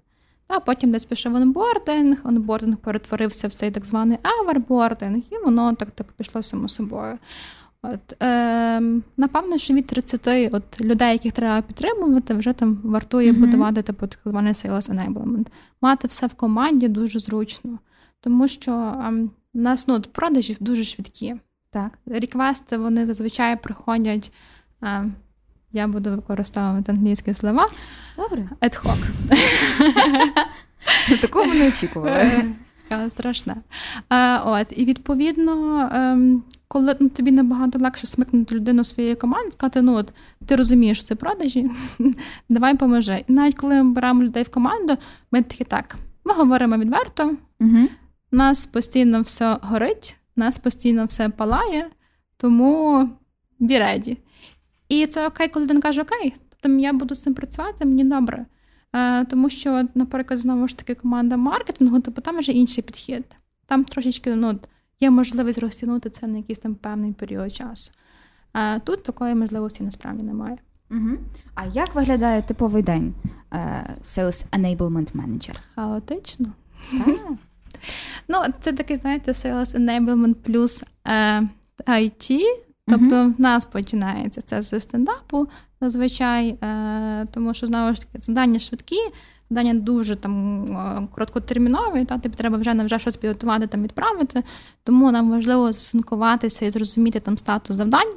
А 0.55 0.59
потім 0.59 0.91
десь 0.91 1.05
пішов 1.05 1.35
онбординг, 1.35 2.17
онбординг 2.23 2.77
перетворився 2.77 3.47
в 3.47 3.53
цей 3.53 3.71
так 3.71 3.85
званий 3.85 4.17
авербординг, 4.23 5.23
і 5.31 5.37
воно 5.45 5.73
так 5.73 5.91
так 5.91 6.11
пішло 6.11 6.43
само 6.43 6.69
собою. 6.69 7.17
От, 7.81 8.23
е, 8.23 8.81
Напевно, 9.17 9.57
що 9.57 9.73
від 9.73 9.87
30 9.87 10.49
от, 10.53 10.81
людей, 10.81 11.11
яких 11.11 11.33
треба 11.33 11.61
підтримувати, 11.61 12.33
вже 12.33 12.53
там 12.53 12.81
вартує 12.83 13.31
mm-hmm. 13.31 13.39
будувати 13.39 13.81
типу, 13.81 14.07
так 14.07 14.19
званий 14.25 14.53
sales 14.53 14.89
enablement. 14.93 15.47
Мати 15.81 16.07
все 16.07 16.27
в 16.27 16.33
команді 16.33 16.87
дуже 16.87 17.19
зручно, 17.19 17.79
тому 18.19 18.47
що 18.47 18.71
е, 18.71 19.11
у 19.53 19.59
нас 19.59 19.87
ну, 19.87 20.01
продажі 20.01 20.57
дуже 20.59 20.83
швидкі. 20.83 21.35
Так. 21.69 21.91
Реквести 22.05 22.77
вони 22.77 23.05
зазвичай 23.05 23.61
приходять. 23.61 24.31
Е, 24.83 25.11
я 25.73 25.87
буду 25.87 26.11
використовувати 26.11 26.91
англійські 26.91 27.33
слова. 27.33 27.67
Добре. 28.17 28.49
Ad 28.61 28.83
hoc. 28.83 29.11
Такого 31.21 31.53
не 31.53 31.67
очікувала. 31.67 32.31
Страшна. 33.09 33.55
От, 34.45 34.67
І 34.75 34.85
відповідно, 34.85 35.79
ем, 35.93 36.43
коли 36.67 36.97
ну, 36.99 37.09
тобі 37.09 37.31
набагато 37.31 37.79
легше 37.79 38.07
смикнути 38.07 38.55
людину 38.55 38.83
своєї 38.83 39.15
команди, 39.15 39.51
сказати, 39.51 39.81
ну 39.81 39.93
от 39.93 40.13
ти 40.45 40.55
розумієш 40.55 41.03
це 41.03 41.15
продажі, 41.15 41.71
давай 42.49 42.77
поможи. 42.77 43.23
І 43.27 43.33
навіть 43.33 43.55
коли 43.55 43.83
ми 43.83 43.91
беремо 43.93 44.23
людей 44.23 44.43
в 44.43 44.49
команду, 44.49 44.97
ми 45.31 45.41
такі 45.41 45.63
так, 45.63 45.95
ми 46.25 46.33
говоримо 46.33 46.77
відверто, 46.77 47.35
угу. 47.59 47.87
нас 48.31 48.65
постійно 48.65 49.21
все 49.21 49.57
горить, 49.61 50.15
нас 50.35 50.57
постійно 50.57 51.05
все 51.05 51.29
палає, 51.29 51.89
тому 52.37 52.99
be 53.59 53.79
ready. 53.79 54.17
І 54.93 55.07
це 55.07 55.27
окей, 55.27 55.47
коли 55.47 55.65
людина 55.65 55.81
каже, 55.81 56.01
окей, 56.01 56.33
тобто 56.49 56.77
я 56.77 56.93
буду 56.93 57.15
з 57.15 57.21
цим 57.21 57.33
працювати, 57.33 57.85
мені 57.85 58.03
добре. 58.03 58.45
Е, 58.95 59.25
Тому 59.25 59.49
що, 59.49 59.87
наприклад, 59.95 60.39
знову 60.39 60.67
ж 60.67 60.77
таки, 60.77 60.95
команда 60.95 61.37
маркетингу, 61.37 61.99
тобто 61.99 62.21
там 62.21 62.37
вже 62.37 62.51
інший 62.51 62.83
підхід. 62.83 63.23
Там 63.65 63.83
трошечки 63.83 64.35
ну, 64.35 64.59
є 64.99 65.09
можливість 65.09 65.59
розтягнути 65.59 66.09
це 66.09 66.27
на 66.27 66.37
якийсь 66.37 66.59
там 66.59 66.75
певний 66.75 67.13
період 67.13 67.55
часу. 67.55 67.91
Е, 68.53 68.79
Тут 68.79 69.03
такої 69.03 69.35
можливості 69.35 69.83
насправді 69.83 70.23
немає. 70.23 70.57
Угу. 70.91 71.17
А 71.55 71.65
як 71.65 71.95
виглядає 71.95 72.41
типовий 72.41 72.83
день 72.83 73.13
е, 73.53 73.95
Sales 74.03 74.49
Enablement 74.59 75.15
Manager? 75.15 75.55
Хаотично. 75.75 76.45
Ну, 78.27 78.37
це 78.59 78.73
такий, 78.73 78.95
знаєте, 78.95 79.31
Sales 79.31 79.79
Enablement 79.79 80.33
плюс 80.33 80.83
IT. 81.87 82.41
Тобто 82.87 83.33
в 83.37 83.41
нас 83.41 83.65
починається 83.65 84.41
це 84.41 84.61
з 84.61 84.79
стендапу 84.79 85.47
зазвичай, 85.81 86.49
е, 86.49 87.27
тому 87.31 87.53
що 87.53 87.67
знову 87.67 87.95
ж 87.95 88.01
таки 88.01 88.23
завдання 88.23 88.59
швидкі, 88.59 88.99
завдання 89.49 89.73
дуже 89.73 90.15
там 90.15 91.07
короткотермінові, 91.15 92.05
та 92.05 92.17
тобі 92.17 92.35
треба 92.35 92.57
вже 92.57 92.73
вже 92.73 92.99
щось 92.99 93.17
підготувати 93.17 93.67
там 93.67 93.83
відправити. 93.83 94.43
Тому 94.83 95.11
нам 95.11 95.31
важливо 95.31 95.71
засинкуватися 95.71 96.65
і 96.65 96.71
зрозуміти 96.71 97.19
там 97.19 97.37
статус 97.37 97.75
завдань. 97.75 98.13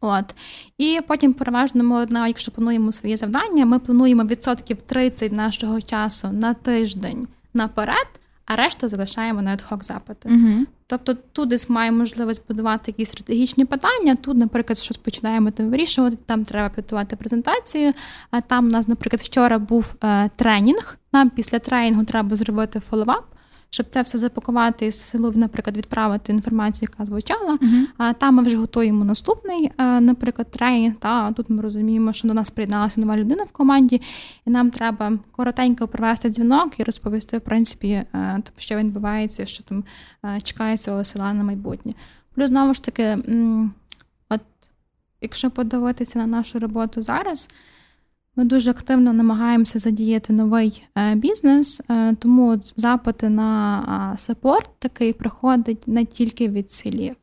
От. 0.00 0.34
І 0.78 1.00
потім, 1.06 1.32
переважно, 1.32 1.84
ми, 1.84 2.06
навіть 2.10 2.28
якщо 2.28 2.52
плануємо 2.52 2.92
свої 2.92 3.16
завдання, 3.16 3.66
ми 3.66 3.78
плануємо 3.78 4.24
відсотків 4.24 4.82
30 4.82 5.32
нашого 5.32 5.80
часу 5.80 6.28
на 6.32 6.54
тиждень 6.54 7.28
наперед 7.54 8.06
а 8.46 8.56
решта 8.56 8.88
залишаємо 8.88 9.42
на 9.42 9.56
ad-hoc 9.56 9.82
запити. 9.82 10.28
uh 10.28 10.64
Тобто 10.88 11.14
тут 11.14 11.48
десь 11.48 11.68
маємо 11.68 11.98
можливість 11.98 12.42
будувати 12.48 12.82
якісь 12.86 13.08
стратегічні 13.08 13.64
питання. 13.64 14.14
Тут, 14.14 14.36
наприклад, 14.36 14.78
щось 14.78 14.96
починаємо 14.96 15.50
там 15.50 15.70
вирішувати, 15.70 16.16
там 16.26 16.44
треба 16.44 16.68
підготувати 16.68 17.16
презентацію. 17.16 17.92
А 18.30 18.40
там 18.40 18.66
у 18.66 18.68
нас, 18.68 18.88
наприклад, 18.88 19.20
вчора 19.20 19.58
був 19.58 19.94
е, 20.04 20.30
тренінг. 20.36 20.98
Нам 21.12 21.30
після 21.30 21.58
тренінгу 21.58 22.04
треба 22.04 22.36
зробити 22.36 22.80
фолловап 22.80 23.35
щоб 23.70 23.86
це 23.90 24.02
все 24.02 24.18
запакувати 24.18 24.90
з 24.90 25.00
силу, 25.00 25.32
наприклад, 25.34 25.76
відправити 25.76 26.32
інформацію, 26.32 26.88
яка 26.92 27.06
звучала. 27.06 27.56
Uh-huh. 27.56 27.84
А 27.96 28.12
там 28.12 28.34
ми 28.34 28.42
вже 28.42 28.56
готуємо 28.56 29.04
наступний, 29.04 29.70
е, 29.78 30.00
наприклад, 30.00 30.50
тренінг. 30.50 30.94
Та 30.94 31.32
тут 31.32 31.50
ми 31.50 31.62
розуміємо, 31.62 32.12
що 32.12 32.28
до 32.28 32.34
нас 32.34 32.50
приєдналася 32.50 33.00
нова 33.00 33.16
людина 33.16 33.44
в 33.44 33.52
команді, 33.52 34.02
і 34.46 34.50
нам 34.50 34.70
треба 34.70 35.18
коротенько 35.32 35.88
провести 35.88 36.28
дзвінок 36.28 36.80
і 36.80 36.84
розповісти, 36.84 37.38
в 37.38 37.40
принципі, 37.40 37.88
е, 37.88 38.42
що 38.56 38.76
відбувається, 38.76 39.46
що 39.46 39.64
там 39.64 39.84
е, 40.24 40.40
чекає 40.40 40.76
цього 40.76 41.04
села 41.04 41.32
на 41.32 41.44
майбутнє. 41.44 41.94
Плюс 42.34 42.48
знову 42.48 42.74
ж 42.74 42.82
таки, 42.82 43.18
от 44.28 44.40
якщо 45.20 45.50
подивитися 45.50 46.18
на 46.18 46.26
нашу 46.26 46.58
роботу 46.58 47.02
зараз. 47.02 47.48
Ми 48.38 48.44
дуже 48.44 48.70
активно 48.70 49.12
намагаємося 49.12 49.78
задіяти 49.78 50.32
новий 50.32 50.84
е, 50.98 51.14
бізнес, 51.14 51.80
е, 51.90 52.14
тому 52.14 52.60
запити 52.76 53.28
на 53.28 54.14
саппорт 54.16 54.70
такий 54.78 55.12
приходить 55.12 55.88
не 55.88 56.04
тільки 56.04 56.48
від 56.48 56.72
селів. 56.72 57.16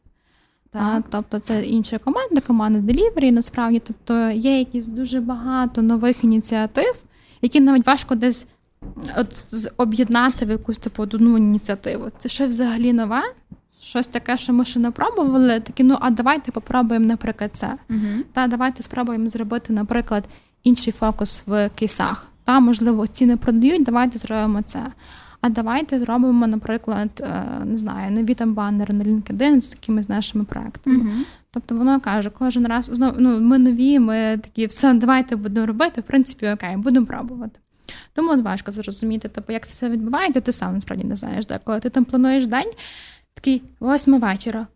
Так. 0.71 1.03
Тобто 1.09 1.39
це 1.39 1.65
інша 1.65 1.97
команда, 1.97 2.41
команда 2.41 2.93
Delivery, 2.93 3.31
насправді. 3.31 3.81
Тобто 3.87 4.29
є 4.29 4.59
якісь 4.59 4.87
дуже 4.87 5.21
багато 5.21 5.81
нових 5.81 6.23
ініціатив, 6.23 7.03
які 7.41 7.59
навіть 7.59 7.87
важко 7.87 8.15
десь 8.15 8.47
от, 9.17 9.45
об'єднати 9.77 10.45
в 10.45 10.49
якусь 10.49 10.77
типу 10.77 11.03
одну 11.03 11.37
ініціативу. 11.37 12.11
Це 12.17 12.29
ще 12.29 12.47
взагалі 12.47 12.93
нове, 12.93 13.21
щось 13.81 14.07
таке, 14.07 14.37
що 14.37 14.53
ми 14.53 14.65
ще 14.65 14.79
не 14.79 14.91
пробували. 14.91 15.59
Такі, 15.59 15.83
ну 15.83 15.97
а 15.99 16.11
давайте 16.11 16.51
попробуємо, 16.51 17.05
наприклад, 17.05 17.51
це. 17.53 17.73
Угу. 17.89 18.23
Та 18.33 18.47
давайте 18.47 18.83
спробуємо 18.83 19.29
зробити, 19.29 19.73
наприклад 19.73 20.23
інший 20.63 20.93
фокус 20.93 21.43
в 21.47 21.69
кейсах. 21.69 22.27
Та, 22.43 22.59
можливо, 22.59 23.07
ціни 23.07 23.37
продають, 23.37 23.83
давайте 23.83 24.17
зробимо 24.17 24.61
це. 24.61 24.91
А 25.41 25.49
давайте 25.49 25.99
зробимо, 25.99 26.47
наприклад, 26.47 27.09
е, 27.21 27.65
не 27.65 27.77
знаю, 27.77 28.11
нові 28.11 28.33
там 28.33 28.53
банери 28.53 28.93
на 28.93 29.03
LinkedIn 29.03 29.61
з 29.61 29.67
такими 29.67 30.03
з 30.03 30.09
нашими 30.09 30.43
проектами. 30.43 30.99
Uh-huh. 30.99 31.25
Тобто 31.51 31.75
воно 31.75 31.99
каже, 31.99 32.29
кожен 32.29 32.67
раз 32.67 32.85
знову 32.85 33.15
ну, 33.19 33.41
ми 33.41 33.57
нові, 33.57 33.99
ми 33.99 34.39
такі, 34.43 34.65
все, 34.65 34.93
давайте 34.93 35.35
будемо 35.35 35.67
робити. 35.67 36.01
В 36.01 36.03
принципі, 36.03 36.47
окей, 36.47 36.77
будемо 36.77 37.05
пробувати. 37.05 37.59
Тому 38.13 38.41
важко 38.41 38.71
зрозуміти, 38.71 39.29
тобто, 39.33 39.53
як 39.53 39.67
це 39.67 39.73
все 39.73 39.89
відбувається, 39.89 40.41
ти 40.41 40.51
сам 40.51 40.73
насправді 40.73 41.05
не 41.05 41.15
знаєш. 41.15 41.45
Де. 41.45 41.59
Коли 41.63 41.79
ти 41.79 41.89
там 41.89 42.05
плануєш 42.05 42.47
день, 42.47 42.71
такий 43.33 43.61
восьма 43.79 44.17
вечора. 44.17 44.67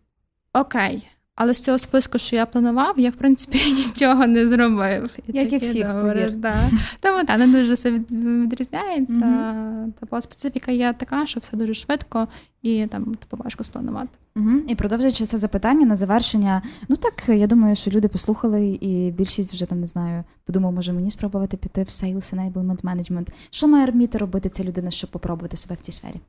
Окей, 0.52 1.08
Але 1.40 1.54
з 1.54 1.60
цього 1.60 1.78
списку, 1.78 2.18
що 2.18 2.36
я 2.36 2.46
планував, 2.46 2.98
я 2.98 3.10
в 3.10 3.14
принципі 3.14 3.58
нічого 3.76 4.26
не 4.26 4.48
зробив. 4.48 5.10
І 5.26 5.38
Як 5.38 5.52
і 5.52 5.58
всіх, 5.58 5.86
повір. 5.86 6.36
Да. 6.36 6.54
Тому 7.00 7.24
так, 7.24 7.38
не 7.38 7.46
дуже 7.46 7.74
все 7.74 7.90
відрізняється. 7.90 9.14
Mm-hmm. 9.14 9.92
Тобто 10.00 10.20
специфіка 10.20 10.72
є 10.72 10.92
така, 10.92 11.26
що 11.26 11.40
все 11.40 11.56
дуже 11.56 11.74
швидко 11.74 12.28
і 12.62 12.86
там 12.86 13.14
типу, 13.14 13.42
важко 13.44 13.64
спланувати. 13.64 14.08
Угу. 14.36 14.50
І 14.68 14.74
продовжуючи 14.74 15.26
це 15.26 15.38
запитання 15.38 15.86
на 15.86 15.96
завершення. 15.96 16.62
Ну 16.88 16.96
так 16.96 17.28
я 17.28 17.46
думаю, 17.46 17.76
що 17.76 17.90
люди 17.90 18.08
послухали, 18.08 18.78
і 18.80 19.10
більшість 19.10 19.54
вже 19.54 19.66
там 19.66 19.80
не 19.80 19.86
знаю, 19.86 20.24
подумав, 20.44 20.72
може 20.72 20.92
мені 20.92 21.10
спробувати 21.10 21.56
піти 21.56 21.82
в 21.82 21.86
Sales 21.86 22.34
Enablement 22.34 22.82
Management. 22.82 23.28
Що 23.50 23.68
має 23.68 23.86
вміти 23.90 24.18
робити 24.18 24.48
ця 24.48 24.64
людина, 24.64 24.90
щоб 24.90 25.10
попробувати 25.10 25.56
себе 25.56 25.74
в 25.74 25.80
цій 25.80 25.92
сфері? 25.92 26.20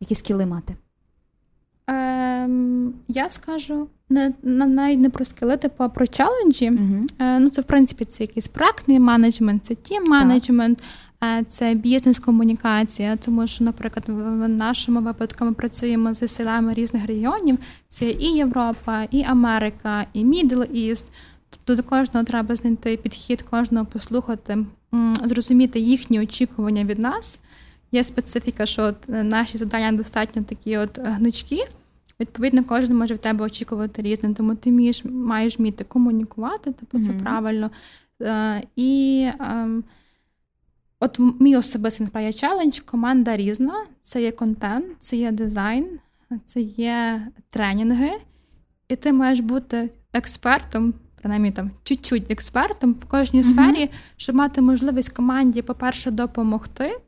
Які 0.00 0.14
скіли 0.14 0.46
мати? 0.46 0.76
Ем, 1.86 2.94
Я 3.08 3.30
скажу 3.30 3.88
не 4.08 4.32
навіть 4.42 4.98
не 4.98 5.10
про 5.10 5.24
скіли, 5.24 5.56
типу, 5.56 5.84
а 5.84 5.88
про 5.88 6.06
челенджі. 6.06 6.70
Uh-huh. 6.70 7.04
Е, 7.18 7.38
ну, 7.38 7.50
Це, 7.50 7.60
в 7.60 7.64
принципі, 7.64 8.04
це 8.04 8.24
якийсь 8.24 8.48
проектний 8.48 9.00
менеджмент, 9.00 9.66
це 9.66 9.74
тім 9.74 10.04
менеджмент, 10.04 10.82
е, 11.24 11.44
це 11.48 11.74
бізнес-комунікація. 11.74 13.16
Тому 13.16 13.46
що, 13.46 13.64
наприклад, 13.64 14.04
в 14.08 14.48
нашому 14.48 15.00
випадку 15.00 15.44
ми 15.44 15.52
працюємо 15.52 16.14
з 16.14 16.28
селами 16.28 16.74
різних 16.74 17.06
регіонів: 17.06 17.58
це 17.88 18.10
і 18.10 18.26
Європа, 18.26 19.02
і 19.10 19.24
Америка, 19.24 20.06
і 20.12 20.24
Middle 20.24 20.90
East. 20.90 21.04
Тобто 21.50 21.82
до 21.82 21.88
кожного 21.88 22.24
треба 22.24 22.54
знайти 22.54 22.96
підхід, 22.96 23.42
кожного 23.42 23.86
послухати, 23.86 24.58
зрозуміти 25.24 25.80
їхні 25.80 26.20
очікування 26.20 26.84
від 26.84 26.98
нас. 26.98 27.38
Є 27.94 28.04
специфіка, 28.04 28.66
що 28.66 28.82
от 28.82 28.96
е, 29.08 29.22
наші 29.22 29.58
завдання 29.58 29.92
достатньо 29.92 30.42
такі 30.42 30.76
от 30.76 30.98
гнучкі. 30.98 31.64
Відповідно, 32.20 32.64
кожен 32.64 32.96
може 32.96 33.14
в 33.14 33.18
тебе 33.18 33.44
очікувати 33.44 34.02
різне, 34.02 34.34
тому 34.34 34.54
ти 34.54 34.70
мієш, 34.70 35.04
маєш 35.04 35.58
вміти 35.58 35.84
комунікувати, 35.84 36.72
типу 36.72 36.98
це 36.98 37.10
mm-hmm. 37.10 37.22
правильно. 37.22 37.70
Е, 38.22 38.62
І 38.76 39.20
е, 39.40 39.68
от 41.00 41.18
мій 41.40 41.56
особистий 41.56 42.04
насправді 42.04 42.32
челендж, 42.32 42.78
команда 42.78 43.36
різна. 43.36 43.86
Це 44.02 44.22
є 44.22 44.32
контент, 44.32 44.86
це 44.98 45.16
є 45.16 45.32
дизайн, 45.32 45.98
це 46.44 46.60
є 46.60 47.26
тренінги, 47.50 48.10
і 48.88 48.96
ти 48.96 49.12
маєш 49.12 49.40
бути 49.40 49.90
експертом, 50.12 50.94
принаймні 51.22 51.52
там 51.52 51.70
чуть-чуть 51.82 52.30
експертом 52.30 52.92
в 52.92 53.04
кожній 53.04 53.42
mm-hmm. 53.42 53.52
сфері, 53.52 53.90
щоб 54.16 54.36
мати 54.36 54.60
можливість 54.60 55.12
команді, 55.12 55.62
по-перше, 55.62 56.10
допомогти 56.10 57.00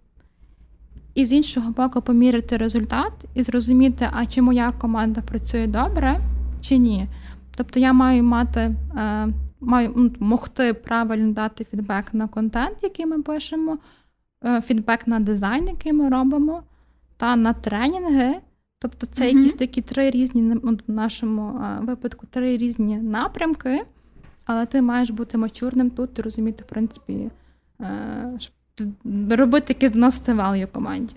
і 1.16 1.24
з 1.24 1.32
іншого 1.32 1.70
боку 1.70 2.02
поміряти 2.02 2.56
результат 2.56 3.12
і 3.34 3.42
зрозуміти, 3.42 4.08
а 4.12 4.26
чи 4.26 4.42
моя 4.42 4.72
команда 4.72 5.20
працює 5.20 5.66
добре 5.66 6.20
чи 6.60 6.78
ні. 6.78 7.08
Тобто 7.56 7.80
я 7.80 7.92
маю 7.92 8.24
мати, 8.24 8.60
е, 8.96 9.28
маю 9.60 9.92
ну, 9.96 10.12
могти 10.20 10.74
правильно 10.74 11.32
дати 11.32 11.64
фідбек 11.64 12.14
на 12.14 12.28
контент, 12.28 12.78
який 12.82 13.06
ми 13.06 13.22
пишемо, 13.22 13.78
е, 14.44 14.60
фідбек 14.60 15.06
на 15.06 15.20
дизайн, 15.20 15.68
який 15.68 15.92
ми 15.92 16.08
робимо, 16.08 16.62
та 17.16 17.36
на 17.36 17.52
тренінги. 17.52 18.34
Тобто 18.78 19.06
це 19.06 19.24
mm-hmm. 19.24 19.36
якісь 19.36 19.54
такі 19.54 19.82
три 19.82 20.10
різні 20.10 20.42
в 20.88 20.90
нашому 20.92 21.58
е, 21.58 21.78
випадку 21.80 22.26
три 22.30 22.56
різні 22.56 22.98
напрямки, 22.98 23.84
але 24.44 24.66
ти 24.66 24.82
маєш 24.82 25.10
бути 25.10 25.38
мачурним 25.38 25.90
тут 25.90 26.18
і 26.18 26.22
розуміти, 26.22 26.64
в 26.64 26.70
принципі, 26.70 27.30
робити 29.30 29.64
якийсь 29.68 29.92
зносити 29.92 30.34
валію 30.34 30.68
команді. 30.72 31.16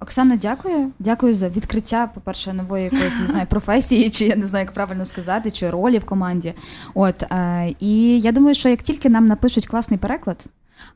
Оксана, 0.00 0.36
дякую. 0.36 0.92
Дякую 0.98 1.34
за 1.34 1.48
відкриття, 1.48 2.10
по-перше, 2.14 2.52
нової 2.52 2.84
якоїсь 2.84 3.20
не 3.20 3.26
знаю, 3.26 3.46
професії, 3.46 4.10
чи 4.10 4.24
я 4.24 4.36
не 4.36 4.46
знаю, 4.46 4.64
як 4.64 4.74
правильно 4.74 5.04
сказати, 5.04 5.50
чи 5.50 5.70
ролі 5.70 5.98
в 5.98 6.04
команді. 6.04 6.54
От 6.94 7.22
е, 7.22 7.74
і 7.80 8.20
я 8.20 8.32
думаю, 8.32 8.54
що 8.54 8.68
як 8.68 8.82
тільки 8.82 9.10
нам 9.10 9.26
напишуть 9.26 9.66
класний 9.66 9.98
переклад. 9.98 10.46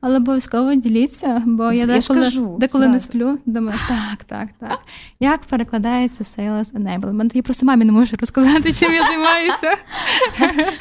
Але 0.01 0.17
обов'язково 0.17 0.75
діліться, 0.75 1.43
бо 1.47 1.65
я, 1.65 1.73
я 1.73 1.87
деколи, 1.87 2.21
кажу, 2.21 2.57
деколи 2.61 2.89
не 2.89 3.01
сплю, 3.01 3.39
думаю, 3.47 3.79
так, 3.89 4.25
так, 4.25 4.49
так. 4.61 4.79
Як 5.21 5.41
перекладається 5.41 6.25
Sales 6.25 6.73
Enablement? 6.73 7.37
Я 7.37 7.43
просто 7.43 7.67
мамі 7.67 7.85
не 7.85 7.93
можу 7.93 8.17
розказати, 8.17 8.73
чим 8.73 8.93
я 8.93 9.03
займаюся. 9.03 9.75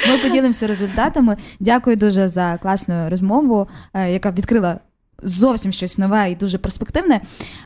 Ми 0.10 0.18
поділимося 0.18 0.68
результатами. 0.68 1.38
Дякую 1.60 1.96
дуже 1.96 2.30
за 2.30 2.58
класну 2.62 3.10
розмову, 3.10 3.68
е, 3.94 4.12
яка 4.12 4.32
відкрила 4.32 4.80
зовсім 5.24 5.72
щось 5.72 5.98
нове 5.98 6.32
і 6.32 6.36
дуже 6.36 6.58
перспективне. 6.58 7.22